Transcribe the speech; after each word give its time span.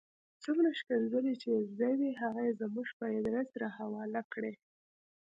څومره 0.43 0.69
ښکنځلې 0.79 1.33
چې 1.41 1.47
یې 1.53 1.61
زده 1.69 1.89
وې 1.99 2.11
هغه 2.21 2.41
یې 2.47 2.53
زموږ 2.61 2.87
په 2.97 3.05
آدرس 3.17 3.49
را 3.61 3.69
حواله 3.77 4.21
کړې. 4.33 4.53